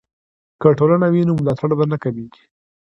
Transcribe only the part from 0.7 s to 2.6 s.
ټولنه وي نو ملاتړ نه کمیږي.